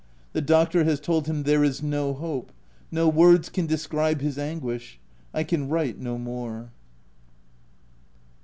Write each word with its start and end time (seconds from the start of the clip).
The 0.33 0.41
doctor 0.41 0.83
has 0.83 0.99
told 0.99 1.27
him 1.27 1.43
there 1.43 1.63
is 1.63 1.83
no 1.83 2.11
hope— 2.15 2.51
no 2.99 3.07
words 3.07 3.49
can 3.49 3.67
describe 3.67 4.19
his 4.19 4.35
anguish— 4.39 4.99
I 5.31 5.43
can 5.43 5.69
write 5.69 5.99
no 5.99 6.17
more. 6.17 6.71